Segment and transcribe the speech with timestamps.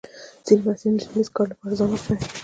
[0.45, 2.17] ځینې محصلین د ډله ییز کار لپاره ځان وقفوي.